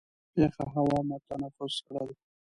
[0.41, 2.09] یخه هوا مو تنفس کړل.